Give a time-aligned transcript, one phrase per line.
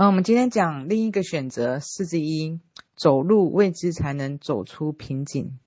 [0.00, 2.58] 嗯，我们今天讲另一个选择四之一，
[2.96, 5.58] 走路未知才能走出瓶颈。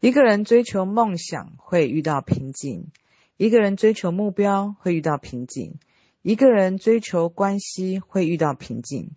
[0.00, 2.88] 一个人追求梦想会遇到瓶颈，
[3.36, 5.76] 一个人追求目标会遇到瓶颈，
[6.22, 9.12] 一个人追求关系会遇到瓶颈，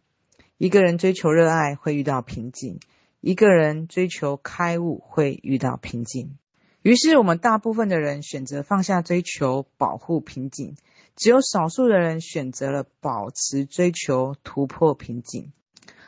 [0.60, 2.80] 一个人追求热爱会遇到瓶颈，
[3.20, 6.38] 一个人追求开悟会遇到瓶颈。
[6.84, 10.76] 于是，我们大部分的人选择放下追求，保护瓶颈；
[11.16, 15.52] 只有少数的人选择了保持追求，突破瓶颈。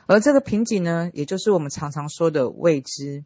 [0.05, 3.23] 而这个瓶颈呢，也就是我们常常说的未知。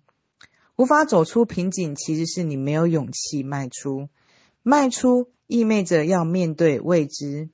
[0.75, 4.09] 无法走出瓶颈，其实是你没有勇气迈出。
[4.61, 7.49] 迈出意味着要面对未知，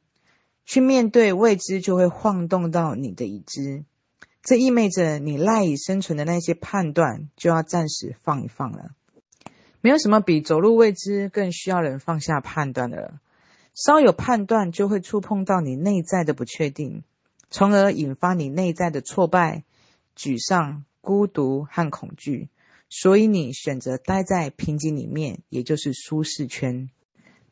[0.66, 3.86] 去面对未知，就会晃动到你的已知。
[4.42, 8.92] 这意味着你赖以生存的那些判断，就要暂时放一放了。
[9.80, 13.20] 没有什么比走入未知更需要人放下判断的了。
[13.73, 17.04] 稍有判断，就会触碰到你内在的不确定，
[17.50, 19.64] 从而引发你内在的挫败、
[20.16, 22.50] 沮丧、孤独和恐惧。
[22.89, 26.89] 所以你选择待在瓶颈里面，也就是舒适圈。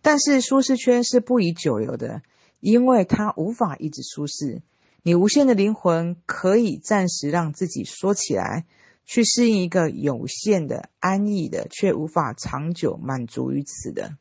[0.01, 2.21] 但是舒适圈是不宜久留的，
[2.59, 4.61] 因为它无法一直舒适。
[5.03, 8.65] 你无限的灵魂可以暂时让自己缩起来。
[9.03, 14.15] 去适应一个有限的、安逸的，却无法长久满足于此的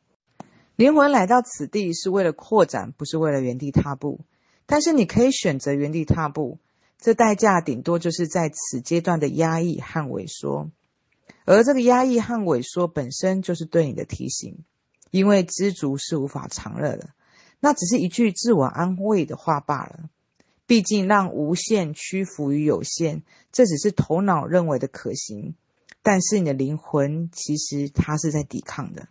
[0.81, 4.21] 灵魂来到此地是为了扩展，不是为了原地踏步。
[4.65, 6.57] 但是你可以选择原地踏步，
[6.97, 10.71] 这代价顶多就是在此阶段的压抑和萎缩，
[11.45, 14.57] 而这个压抑和萎缩本身就是对你的提醒，
[15.11, 17.11] 因为知足是无法长乐的，
[17.59, 20.09] 那只是一句自我安慰的话罢了。
[20.65, 25.53] 毕竟，让无限屈服于有限，这只是头脑认为的可行。
[26.01, 29.09] 但是，你的灵魂其实它是在抵抗的。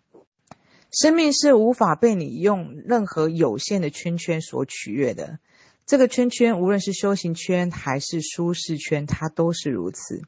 [0.93, 5.39] 生命是无法被你用任何有限的圈圈所取悦的。
[5.87, 10.23] 这个圈圈，无论是修行圈还是舒适圈，它都是如此。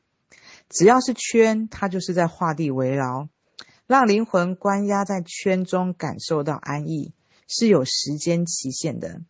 [0.68, 3.28] 只要是圈，它就是在画地为牢，
[3.86, 7.12] 让灵魂关押在圈中，感受到安逸，
[7.48, 9.20] 是有时间期限的。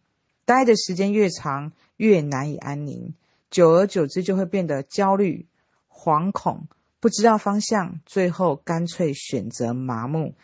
[0.45, 3.15] 待的时间越长，越难以安宁，
[3.51, 5.47] 久而久之就会变得焦虑、
[5.89, 6.67] 惶恐，
[7.01, 10.35] 不知道方向，最后干脆选择麻木。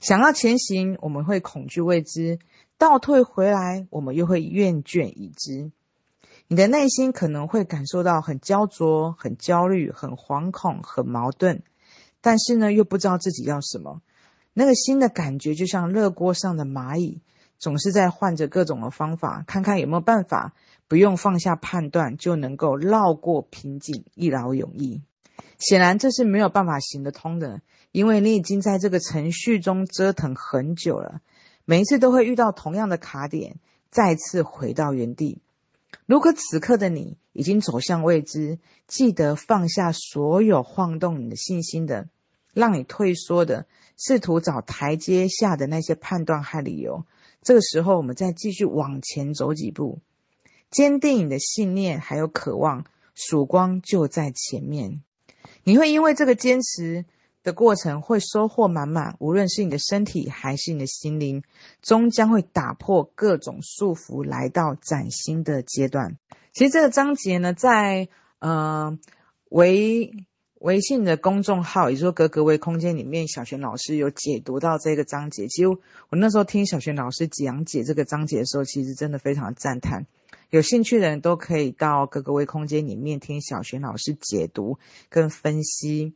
[0.00, 2.38] 想要前行，我们会恐惧未知；
[2.78, 5.70] 倒退回来，我们又会厌倦已知。
[6.48, 11.62] 你的内心可能会感受到很焦灼、很焦虑、很惶恐、很矛盾，
[12.20, 14.00] 但是呢，又不知道自己要什么。
[14.52, 17.22] 那个新的感觉就像热锅上的蚂蚁。
[17.58, 20.54] 总是在换着各种的方法，看看有没有办法
[20.88, 25.02] 不用放下判断就能够绕过瓶颈，一劳永逸。
[25.58, 27.60] 显然这是没有办法行得通的，
[27.92, 31.20] 因为你已经在这个程序中折腾很久了，
[31.64, 33.56] 每一次都会遇到同样的卡点，
[33.90, 35.38] 再次回到原地。
[36.06, 42.08] 如果此刻的你已经走向未知，记得放下所有晃动你的信心的、
[42.52, 47.04] 让你退缩的、试图找台阶下的那些判断和理由。
[47.42, 50.00] 这个时候，我们再继续往前走几步，
[50.70, 52.84] 坚定你的信念，还有渴望，
[53.14, 55.02] 曙光就在前面。
[55.64, 57.04] 你会因为这个坚持
[57.42, 59.16] 的过程，会收获满满。
[59.18, 61.42] 无论是你的身体，还是你的心灵，
[61.82, 66.16] 终将会打破各种束缚，来到崭新的阶段。
[66.52, 68.08] 其实这个章节呢，在
[68.38, 68.98] 呃
[69.50, 70.10] 微。
[70.60, 75.46] 微信的公众号，也就是说格格微空间里面，小璇老师有解读到这个章节。
[75.48, 75.78] 其实我
[76.10, 80.04] 那时候听小璇老师讲解这个章节的时候，其实真的非常的赞叹。
[80.50, 86.12] 有兴趣的人都可以到格格微空间里面听小璇老师解读跟分析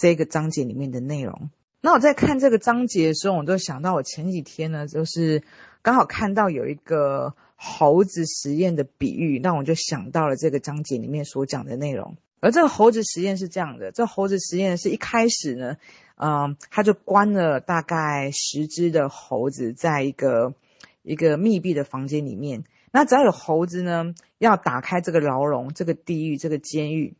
[0.00, 1.50] 这个章节里面的内容。
[1.82, 5.42] 那我在看这个章节的时候，我就想到我前几天呢，就是
[5.82, 12.16] 刚好看到有一个猴子实验的比喻，那我就想到了这个章节里面所讲的内容。
[12.40, 15.76] 而这个猴子实验是这样的，这猴子实验是一开始呢，
[16.16, 20.54] 嗯，他就关了大概十只的猴子在一个
[21.02, 22.64] 一个密闭的房间里面。
[22.92, 27.14] 那只要有猴子呢，要打开这个牢笼、这个地狱、这个监狱，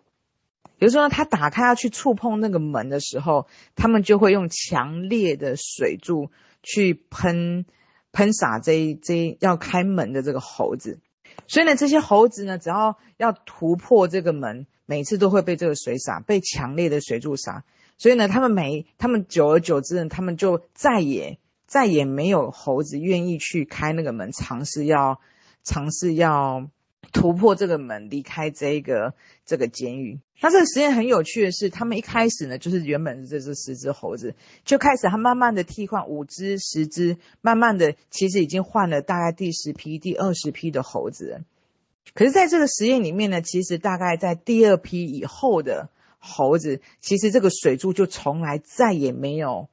[0.80, 3.46] 比如说呢，他打开要去触碰那个门的时候，
[3.76, 6.32] 他们就会用强烈的水柱
[6.64, 7.64] 去喷
[8.10, 10.98] 喷洒这一这一要开门的这个猴子。
[11.46, 14.66] 所以呢，这些猴子呢，只要要突破这个门。
[14.86, 17.62] 每次都会被这个水洒，被强烈的水柱洒，
[17.96, 25.20] 所以呢，他们每他们久而久之呢，他们就再也再也没有猴子愿意去开那个门，尝试要
[25.62, 26.68] 尝试要
[27.12, 29.14] 突破这个门，离开这个
[29.44, 30.18] 这个监狱。
[30.40, 34.34] 那这个实验很有趣的是，他们一开始呢，就是原本是这只十只猴子，
[34.64, 41.42] 就开始他慢慢的替换五只、十只，慢慢的其实已经换了大概第十批、第二十批的猴子。
[42.14, 49.68] 可是在这个实验里面呢，其实大概在第二批以后的猴子，其实这个水柱就从来再也没有，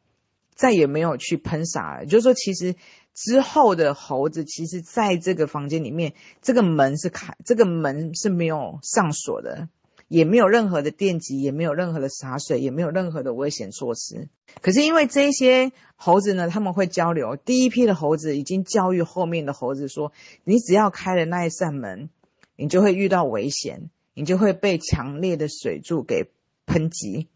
[0.53, 2.03] 再也没有去喷洒了。
[2.03, 2.75] 也就是说，其实
[3.17, 9.67] 之后的猴子，其实在这个房间里面，这个门是开，这个门是没有上锁的。
[10.07, 14.29] 也没有任何的电击，也没有任何的洒水，也没有任何的危险措施。
[14.61, 17.35] 可是因为这些猴子呢，他们会交流。
[17.35, 20.13] 第一批的猴子已经教育后面的猴子说
[20.45, 22.09] ：“你只要开了那一扇门，
[22.55, 26.29] 你就会遇到危险，你就会被强烈的水柱给
[26.65, 27.27] 喷击。”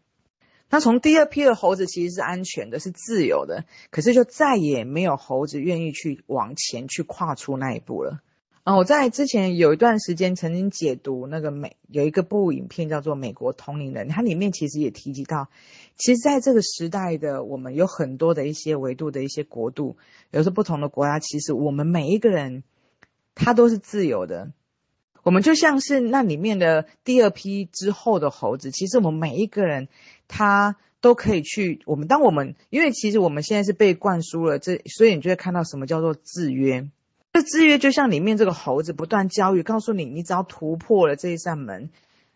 [0.72, 3.66] 那从第二批的猴子其实是安全的，是自由的。
[3.90, 8.22] 可是就再也没有猴子愿意去往前去跨出那一步了。
[8.64, 15.48] 啊，我在之前有一段时间曾经解读那个美有一个部影片叫做《美国同龄人》，它里面其实也提及到，
[15.96, 19.98] 其实在这个时代的我们有很多的一些维度的一些国度，
[20.30, 22.62] 有时候不同的国家，其实我们每一个人
[23.34, 24.52] 他都是自由的，
[25.22, 29.88] 我们就像是那里面的第二批之后的猴子，其实我们每一个人
[30.28, 36.88] 他都可以去，我们当我们因为其实我们现在是被灌输了这，所以你就会看到什么叫做制约。
[37.32, 41.88] 这制约就像里面这个猴子不断教育，告诉你，你只要突破了这一扇门，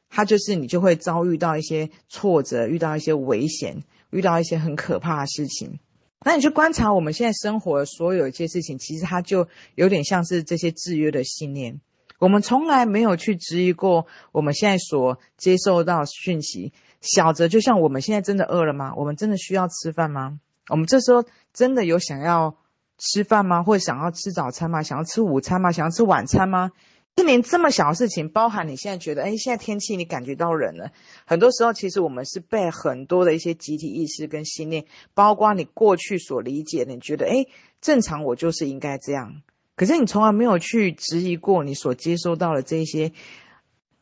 [0.08, 5.78] 它就是你就会遭遇到一些挫折，遇到一些危险，遇到一些很可怕的事情。
[6.24, 11.80] 那你去观察我们现在生活的所有一些事情，其实它就有点像是这些制约的信念。
[12.18, 16.72] 我们从来没有去质疑过我们现在所接受到讯息。
[17.00, 18.92] 小则就像我们现在真的饿了吗？
[18.96, 20.40] 我们真的需要吃饭吗？
[20.68, 22.56] 我们这时候真的有想要
[22.98, 23.62] 吃饭吗？
[23.62, 24.82] 或者想要吃早餐吗？
[24.82, 25.70] 想要吃午餐吗？
[25.70, 26.72] 想要吃晚餐吗？
[27.14, 30.90] 就连这么小的事情，包含你现在觉得，哎，现在天气你感觉到冷了。
[31.24, 34.84] 很多时候，其实我们是被很多的一些集体意识跟信念，
[35.14, 37.46] 包括你过去所理解的，你觉得，哎，
[37.80, 39.42] 正常我就是应该这样。
[39.76, 43.12] 可是你从来没有去质疑过你所接收到的这些，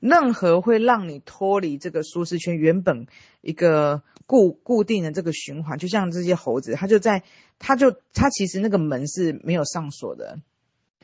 [0.00, 3.06] 任何会让你脱离这个舒适圈，原本
[3.42, 7.22] 一个固固定的这个循环，就像这些猴子，它就在。
[7.56, 10.40] 它就它其实那个门是没有上锁的，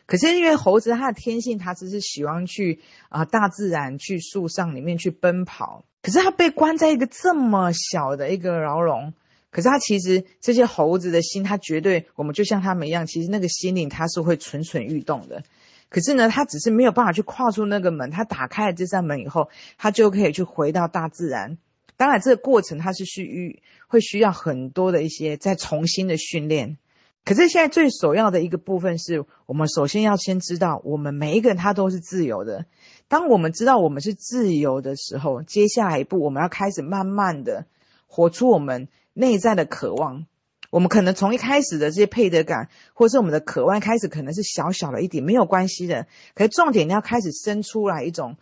[0.04, 9.14] 可是因为猴子它的天性，它只是喜欢去啊、大自然去树上里面去奔跑，可是它被关在一个这么小的一个牢笼，
[9.50, 15.42] 可是它其实这些猴子的心，它绝对我们就像他们一样，其实那个心灵它是会蠢蠢欲动的，
[15.88, 21.58] 可是呢，它只是没有办法去跨出那个门，它打开了这扇门以后，它就可以去回到大自然。
[21.96, 26.78] 当然，这个过程它是需会需要很多的一些再重新的训练。
[27.22, 32.64] 可是现在最首要的一个部分是我们首先要先知道，我们每一个人他都是自由的。
[33.08, 37.66] 当我们知道我们是自由的时候，接下来一步我们要开始慢慢的
[38.06, 38.88] 活出我们
[39.20, 40.26] 内在的渴望。
[40.70, 46.06] 我们可能从一开始的这些配得感，或者是我们的渴望开始，可能是小小的一点没有关系的。
[46.34, 48.36] 可是重点你要开始生出来一种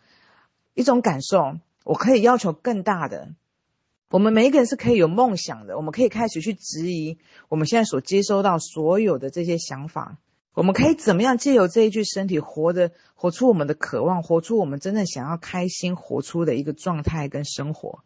[0.75, 3.29] 一种感受，我可以要求更大的。
[4.11, 10.19] 我们每一个人是可以有梦想的，我们可以开始去质疑我们现在所接收到所有的这些想法。
[10.55, 18.03] 我们可以怎么样借由这一具身体活的，活出我们的渴望，活出我们真正想要开心活出的一个状态跟生活。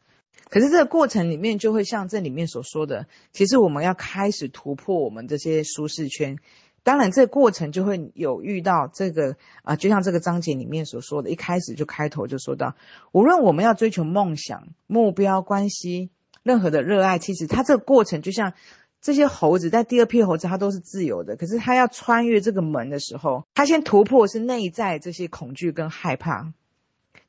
[0.49, 6.37] 可是这个过程里面，就会像这里面所说的，其实我们要开始突破我们这些舒适圈。
[6.85, 12.75] 当然，这个过程就会有遇到这个啊，就像这个章节里面所说的，一开始就开头就说到，
[13.13, 16.11] 无论我们要追求梦想、目标、关系，
[16.43, 18.53] 任何的热爱，其实它这个过程就像
[19.01, 21.37] 这些猴子，在第二批猴子，它都是自由的。
[21.37, 26.53] 可是它要穿越这个门的时候，它先突破是内在这些恐惧跟害怕。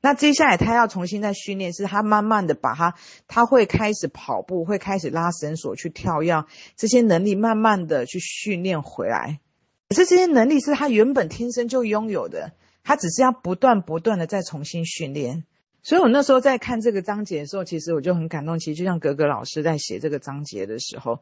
[0.03, 2.93] 那接下来他要重新再训练，是他慢慢的把他，
[3.29, 6.45] 他会开始跑步，会开始拉绳索去跳跃，
[6.75, 9.39] 这些能力慢慢的去训练回来。
[9.87, 12.51] 可是这些能力是他原本天生就拥有的，
[12.83, 15.45] 他只是要不断不断的再重新训练。
[15.83, 18.59] 所以我那时候在看这个章节的时候，其实我就很感动。
[18.59, 21.21] 其实就像格格老师在写这个章节的时候，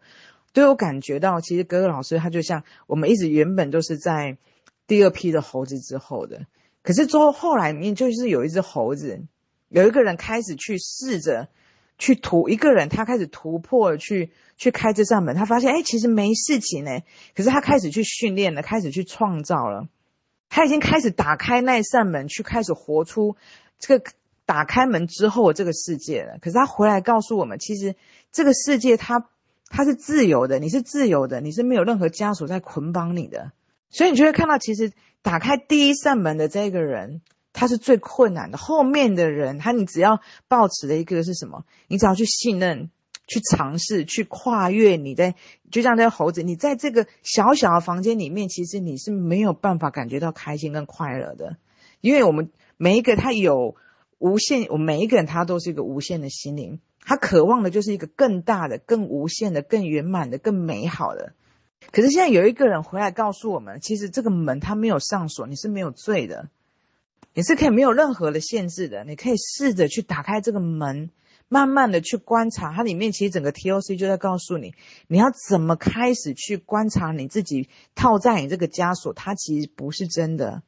[0.54, 4.38] 都有感觉到，其实格格老师他就像我们一直原本都是在
[4.88, 6.48] 第二批的猴子之后的，
[6.84, 9.22] 可是之后后来里面就是有一只猴子，
[9.70, 11.50] 有一个人开始去试着。
[11.98, 16.90] 去突一个人，他开始突破，去去开这扇门，他发现，哎，其实没事情呢。
[17.36, 19.88] 可是他开始去训练了，开始去创造了，
[20.50, 23.36] 他已经开始打开那扇门，去开始活出
[23.78, 24.12] 这个
[24.48, 26.40] 打开门之后这个世界了。
[26.42, 27.96] 可是他回来告诉我们，其实
[28.32, 29.30] 这个世界它
[29.68, 33.52] 它是自由的，你是自由的，你是没有任何枷锁在捆绑你的。
[33.92, 37.22] 所以你就会看到，其实打开第一扇门的这个人。
[37.54, 41.66] 他是最困难的，后面的人，他你只要抱持的一个是什么？
[41.90, 42.90] 你只要去信任，
[43.28, 44.96] 去尝试，去跨越。
[44.96, 45.36] 你在
[45.70, 51.58] 就像这个猴子，你在这个小小的房间里面，其实你是没有办法感觉到开心跟快乐的。
[52.00, 53.76] 因为我们每一个他有
[54.18, 61.34] 无限，我们每一个人他都是一个无限的心灵，他渴望的就是一个更大的、更无限的、更圆满的、更美好的。
[61.92, 66.50] 可是现在有一个人回来告诉我们，其实这个门他没有上锁，你是没有罪的，
[67.34, 71.10] 你是可以没有任何的限制的，你可以试着去打开这个门。
[71.54, 74.74] 慢慢的去观察，它里面其实整个 TOC 就在告诉你，
[75.08, 80.64] 你要怎么开始去观察你自己套在你这个枷锁，它其实不是真的。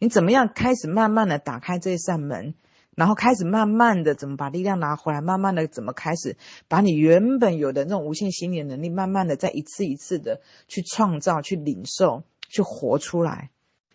[0.00, 2.54] 你怎么样开始慢慢的打开这扇门，
[2.96, 6.36] 然后开始慢慢的怎么把力量拿回来，慢慢的怎么开始
[6.68, 13.50] 把你原本有的那种无限心理的能力，慢慢的再一次一次的去创造、去领受、去活出来。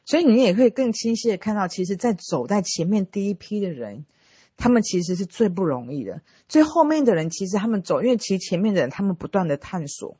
[0.06, 4.06] 所以你也可以更清晰的看到，其实，在走在前面第一批的人。
[4.62, 10.18] 他们其实是最不容易的，最后面的人其实他们走，因为其实前面的人他们不断的探索，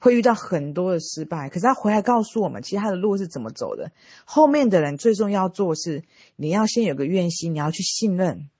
[0.00, 1.48] 会遇到很多的失败。
[1.48, 3.92] 可是他回来告诉我们，其实他的路是怎么走的。
[4.24, 6.02] 后面的人最重要做是，
[6.34, 8.50] 你要先有个愿心，你要去信任，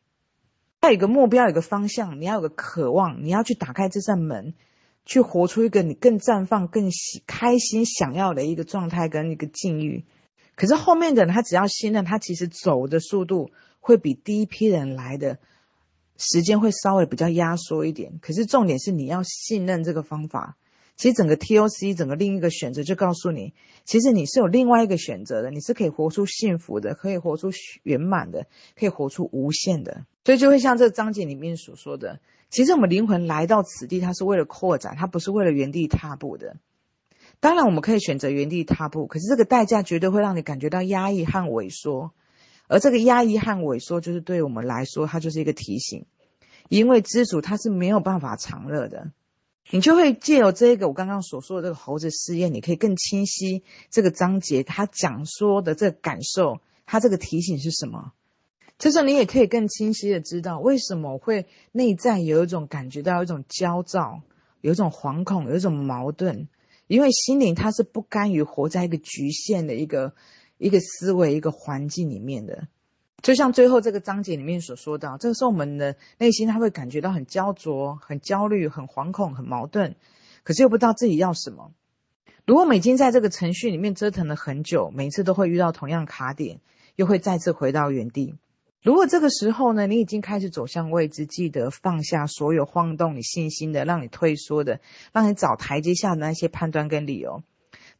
[0.82, 4.54] 要有个目标，有个方向，你要有个渴望，你要去打开这扇门，
[5.04, 10.04] 去活出一个你更绽放、更喜开心、想要的一个状态跟一个境遇。
[10.54, 13.50] 可是后面的人他只要信任，他其实走的速度。
[13.82, 15.38] 会比第一批人来的
[16.18, 20.58] 时间会稍微比较压缩一点，可是重点是你要信任这个方法。
[21.00, 23.54] 其实整个 TOC 整个另一个选择就告诉你，
[23.86, 27.48] 其实你是有另外一个选择的，你是可以活出幸福的，可以活出
[27.84, 28.46] 圆满的，
[28.78, 30.04] 可以活出无限的。
[30.26, 36.56] 所以就会像这个章节里面所说的，其实我们灵魂来到此地，它是为了扩展，它不是为了原地踏步的。
[37.40, 42.12] 当然我们可以选择原地踏步，可是这个代价绝对会让你感觉到压抑和萎缩。
[42.68, 46.04] 而这个压抑和萎缩，就是对我们来说，它就是一个提醒，
[46.68, 49.12] 因为知足它是没有办法长乐的。
[49.70, 58.12] 你就会借由这个我刚刚所说的这个猴子试验，你可以更清晰这个章节它讲说的这个感受，它这个提醒是什么。
[58.78, 64.22] 就是你也可以更清晰的知道，为什么会内在有一种感觉到一种焦躁，
[64.60, 66.48] 有一种惶恐，有一种矛盾，
[66.86, 70.14] 因为心灵它是不甘于活在一个局限的一个。
[70.62, 72.68] 一个思维，一个环境里面的，
[73.22, 79.94] 就像最后这个章节里面所说到，这个时候我们的内心他会感觉到很焦灼、很焦虑、很惶恐、很矛盾，
[80.42, 81.72] 可是又不知道自己要什么。
[82.46, 86.60] 如果我们已经在这个程序里面折腾了很久，每次都会遇到同样卡点，
[86.96, 88.34] 又会再次回到原地。
[88.82, 94.80] 如果这个时候呢，你已经开始走向未知，记得放下所有晃动你信心的、让你退缩的、
[95.12, 97.42] 让你找台阶下的那些判断跟理由。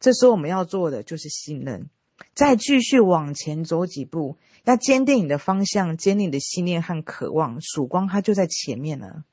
[0.01, 1.91] 这时候我们要做的就是信任。
[2.35, 7.61] 再继续往前走几步，要坚定你的方向，坚定你的信念和渴望。
[7.61, 9.25] 曙光它就在前面了。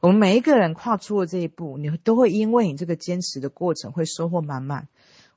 [0.00, 4.88] 我们每一个人跨出了这一步，你都会因为你这个坚持的过程，会收获满满。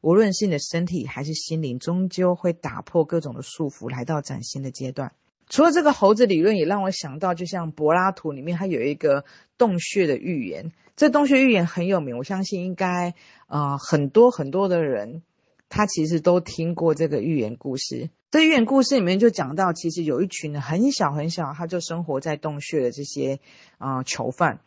[0.02, 5.12] 无论是你的身体还是心灵，终究会打破各种的束缚，来到崭新的阶段。
[5.50, 9.24] 除了这个猴子理论，也让我想到，就像柏拉图里面，它有一个
[9.58, 10.72] 洞穴的寓言。
[10.98, 13.14] 这洞穴寓言很有名，我相信应该
[13.48, 15.24] 呃很多很多的人。
[15.70, 18.10] 他其实都听过这个寓言故事。
[18.30, 23.40] 这寓言故事里面就讲到，其实有一群很小很小，他就生活在洞穴的这些
[23.78, 24.60] 啊、囚犯，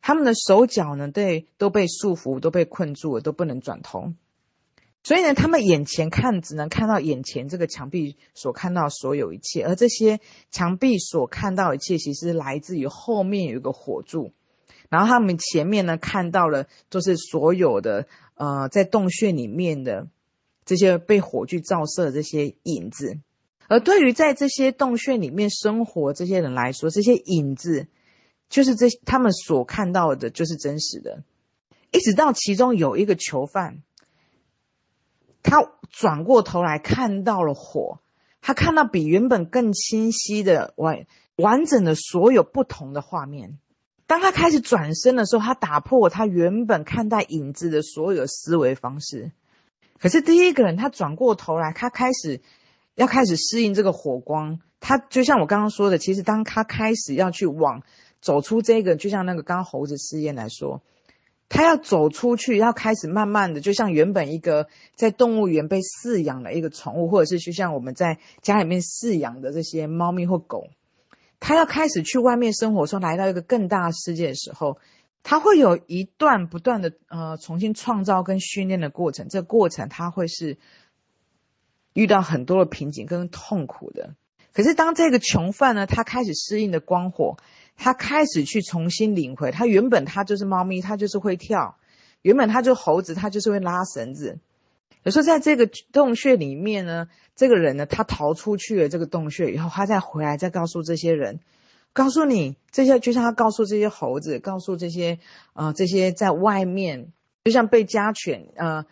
[0.00, 4.14] 他们的手脚呢，对，都被束缚，都被困住了，都不能转头。
[5.02, 10.18] 所以呢，他们眼前看只能看到眼前这个墙壁所看到所有一切，而这些
[10.50, 14.32] 墙壁所看到一切，其实来自于后面有一个火柱，
[14.88, 20.08] 然后他们前面呢看到了，就是所有的呃在洞穴里面的。
[20.64, 23.18] 这些被火炬照射的这些影子，
[23.68, 27.88] 而对于在这些洞穴里面生活这些人来说，这些影子
[28.48, 31.22] 就是这他们所看到的，就是真实的。
[31.90, 33.82] 一直到其中有一个囚犯，
[35.42, 38.00] 他转过头来看到了火，
[38.40, 41.06] 他看到比原本更清晰的完
[41.36, 43.58] 完整的所有不同的画面。
[44.06, 49.32] 当他开始转身的时候，他打破他原本看待影子的所有思维方式。
[50.04, 52.42] 可是第一个人，他转过头来，他开始
[52.94, 54.60] 要开始适应这个火光。
[54.78, 57.82] 他就像我刚刚说的，其实当他开始要去往
[58.20, 60.82] 走出这个，就像那个刚刚猴子试验来说，
[61.48, 70.68] 他要走出去，要开始慢慢的，就像原本一个在动物园被饲养的一个宠物，或者是就像我们在家里面饲养的这些猫咪或狗，
[71.40, 74.76] 他要开始去外面生活，说来到一个更大的世界的时候。
[75.24, 80.58] 他会有一段不断的呃重新创造跟训练的过程，这个过程他会是
[81.94, 84.14] 遇到很多的瓶颈跟痛苦的。
[84.52, 87.38] 可是当这个囚犯呢，他开始适应的光火，
[87.74, 91.76] 他开始去重新领回，他原本他就是猫咪，他就是会跳；
[92.22, 94.38] 原本他就猴子，他就是会拉绳子。
[95.02, 101.40] 有时候在这个洞穴里面呢，这个人呢，他逃出去了这个洞穴以后，他再回来再告诉这些人，
[101.94, 105.18] 告诉你这些，就像他告诉这些猴子，告诉这些
[105.54, 107.12] 呃这些在外面，
[107.44, 108.84] 就像被家犬呃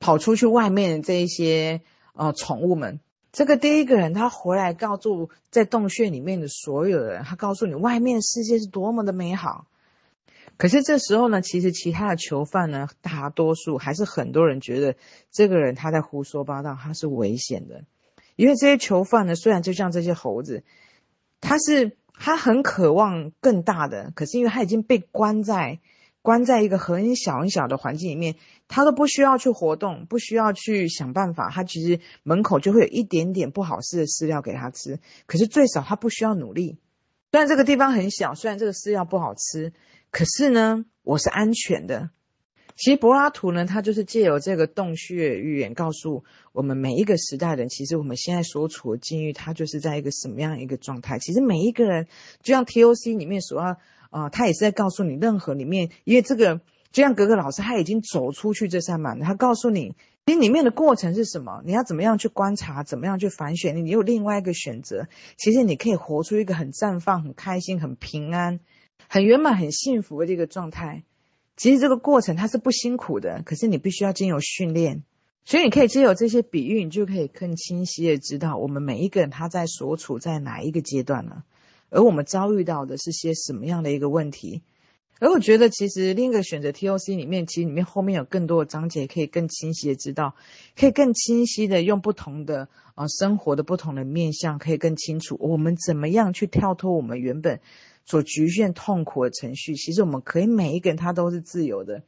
[0.00, 1.82] 跑出去外面的这一些
[2.14, 2.98] 呃宠物们。
[3.32, 9.66] 这个第一个人他回来告诉在洞穴里面的所有人，他告诉你外面世界是多么的美好。
[10.56, 14.96] 可是这时候呢，其实其他的囚犯呢，大多数还是很多人觉得
[15.30, 17.84] 这个人他在胡说八道，他是危险的。
[18.36, 20.64] 因为这些囚犯呢，虽然就像这些猴子，
[21.40, 25.80] 他是他很渴望更大的，可是因为他已经被关在。
[26.22, 28.34] 关在一个很小很小的环境里面，
[28.68, 31.48] 他都不需要去活动，不需要去想办法。
[31.48, 36.76] 他其实门口就会有一点点不好吃的饲料给他吃，可是最少他不需要努力。
[37.30, 39.72] 虽然这个地方很小，虽然这个饲料不好吃，
[40.10, 42.10] 可是呢，我是安全的。
[42.80, 51.18] 其实柏拉图呢，他就是借由这个洞穴寓言，告诉我们每一个时代人，其实我们现在所处的境遇，它就是在一个什么样一个状态。
[51.18, 52.06] 其实每一个人，
[52.42, 53.76] 就像 TOC 里面所要。
[54.10, 56.60] 啊、呃，他也是在告诉你，任何里面，因为这个
[56.90, 59.94] 就像格格老师，他已经走出去这扇门，他告诉你，
[60.26, 65.06] 你里面的过程是什么，你要怎么样去观察，怎么样去反选，你有另外一个选择，
[65.36, 68.58] 其实你可以活出一个很绽放、很开心、很平安、
[69.08, 71.04] 很圆满、很幸福的这个状态。
[71.60, 75.02] 其实这个过程它是不辛苦的，可是你必须要经由训练，
[75.44, 81.44] 所以你可以借由这些比喻，你就可以更清晰的知道我们每一个人他在所处在哪一个阶段了。
[81.90, 84.62] 而我们遭遇到的是些什么样的一个问题？
[85.18, 90.34] 而我觉得，其实另一个选择 TOC 里面，其实里面后面有更多的章节，可以更清晰的知道，
[90.78, 97.60] 可以更清晰的用不同的啊、呃、生活的不同的面向，可以更清楚我们怎么样去跳脱我们原本
[98.04, 99.74] 所局限痛苦的程序。
[99.76, 102.02] 其实我们可以每一个人他都是自由的，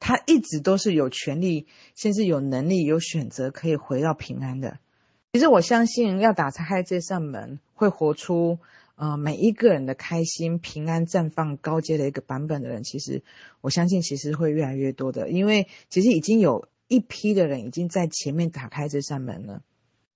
[0.00, 4.78] 他一直都是有权利，甚至有能力、有选择可以回到平安的。
[5.32, 8.58] 其实我相信，要打开这扇门，会活出。
[9.00, 13.22] 呃，每一个人的开心、平安、绽放、高阶的一个版本的人，其实
[13.60, 19.62] 我相信，其实会越来越多的，因为其实已经有一批的人已经在前面打开这扇门了，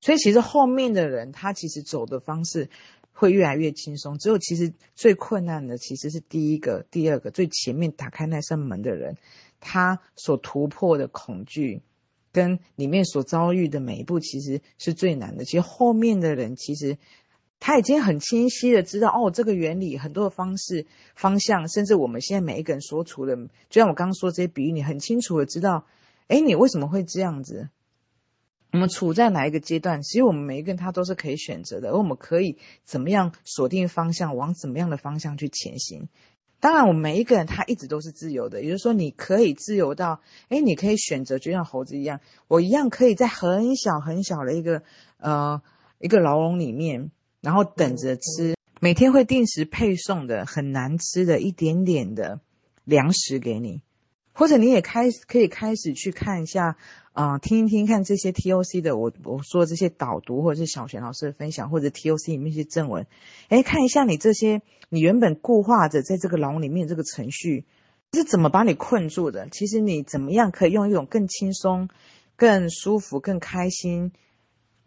[0.00, 2.70] 所以其实后面的人他其实走的方式
[3.12, 4.18] 会越来越轻松。
[4.18, 9.16] 只有其实最困难的其实是第一个、第二个最前面打开那扇门的人，
[9.60, 11.82] 他所突破的恐惧
[12.32, 15.44] 跟里面所遭遇的每一步，其实是最难的。
[15.44, 16.98] 其实后面的人其实。
[17.64, 23.36] 他已经很清晰的知道哦，这个原理很多的方式方向，甚至我们现在每一个人所处的，
[23.70, 25.86] 就像我刚刚说这些比喻，你很清楚的知道，
[26.26, 27.68] 哎，你为什么会这样子？
[28.72, 30.02] 我们处在哪一个阶段？
[30.02, 36.08] 其实我们每一个人他都是可以选择的，而我们可以怎么样锁定方向，往怎么样的方向去前行？
[36.58, 44.82] 当然，我们每一个人他一直都是自由的，也就是说，你可以自由到，哎，你可以选择，就像猴子一样，我一样可以在很小很小的一个
[45.18, 45.60] 呃
[45.98, 47.10] 一个牢笼里面。
[47.40, 52.38] 然后等着吃，每天会定时配送的很难吃的一点点的
[52.84, 53.82] 粮食给你，
[54.32, 56.76] 或者你也开可以开始去看一下，
[57.12, 63.06] 啊、听一听看这些 TOC 的我我说这些导读，或者是小璇老师的分享，或者 TOC 里面一些正文，
[63.48, 67.64] 哎，看一下你这些你原本固化着在这个牢里面这个程序
[68.12, 69.48] 是怎么把你困住的？
[69.50, 71.88] 其实你怎么样可以用一种更轻松、
[72.36, 74.12] 更舒服、更开心、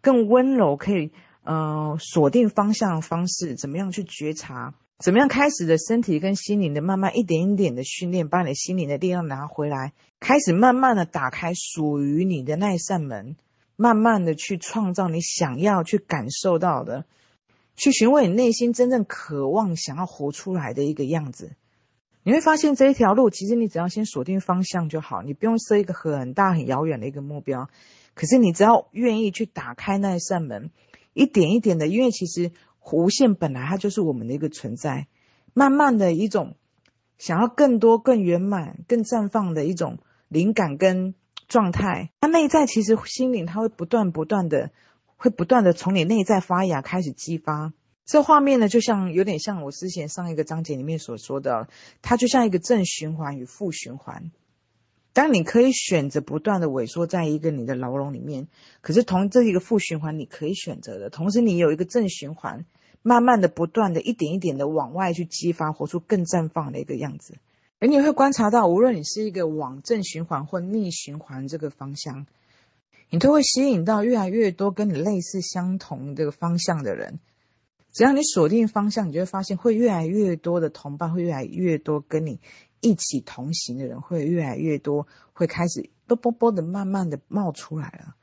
[0.00, 1.10] 更温柔可以。
[1.48, 4.74] 呃，锁定方向的方式，怎么样去觉察？
[4.98, 13.36] 怎么样开始的身体跟心灵的慢慢一点一点的训练，把你的心灵的力量拿回来，开始慢慢的打开属于你的那一扇门，
[13.76, 17.04] 慢慢的去创造你想要去感受到的，
[17.76, 21.52] 去询问你内心真正渴望想要活出来的一个样子。
[22.22, 27.68] 你会发现这一条路，其实你只要先锁定方向就好，你不用设一个很大很遥远的一个目标，
[28.14, 30.70] 可是你只要愿意去打开那一扇门。
[31.12, 32.52] 一点一点的，因为其实
[32.86, 35.08] 弧线本来它就是我们的一个存在，
[35.54, 36.54] 慢慢的一种
[37.18, 41.16] 想要更多、更圆满、更绽放的一种灵感跟
[41.48, 42.12] 状态。
[42.20, 44.70] 它内在其实心灵它会不断不断的，
[45.16, 47.72] 会不断的从你内在发芽，开始激发。
[48.04, 51.66] 这画面呢，就像有点像我之前上一个章节里面所说的，
[52.02, 54.30] 它就像一个正循环与负循环。
[55.16, 58.48] 当你可以选择不断的萎缩在一个你的牢笼里面，
[58.82, 62.66] 可是同这一个负循环你可以选择的，同时你有一个正循环，
[63.00, 67.38] 慢慢的不断的一点一点的往外去激发，活出更绽放的一个样子。
[67.78, 72.26] 而你会观察到，无论你是一个往正循环或逆循环这个方向，
[73.08, 77.20] 你都会吸引到越来越多跟你类似相同这个方向的人。
[77.90, 82.38] 只要你锁定方向，你就会发现会越来越多的同伴，会越来越多跟你
[82.80, 88.14] 一起同行的人会越来越多，会开始啵啵啵的慢慢的冒出来了。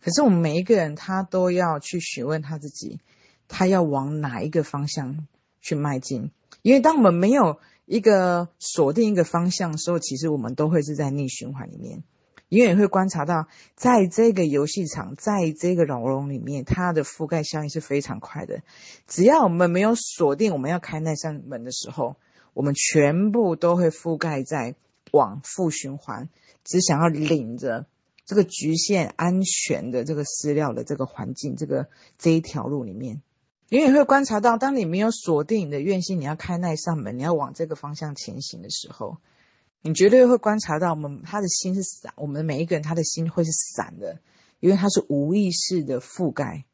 [0.00, 3.00] 可是我们每一个人，他都要去询问他自己，
[3.48, 5.26] 他要往哪一个方向
[5.60, 6.30] 去迈进？
[6.62, 12.02] 因为当我们没有一个锁定一个方向的时候，其实我们都会是在逆循环里面。
[12.50, 18.60] 因为你会观察到，在这个游戏场，在这个牢笼里面，它的覆盖效应是非常快的。
[19.08, 22.14] 只要我们没有锁定我们要开那扇门的时候，
[22.54, 24.74] 我们全部都会覆盖在
[25.10, 26.28] 往复循环，
[26.64, 27.86] 只想要领着
[28.24, 33.20] 这个局限安全的这个饲料的这个环境，这个这一条路里面。
[33.68, 39.18] 你也会观察到，当你没有锁定你的愿心，你要开那一扇门，你要往这个方向前行的时候。
[39.82, 44.18] 你绝对会观察到，我们他的心是散，我们每一个人他的心会是散的，
[44.60, 46.64] 因为他是无意识的覆盖，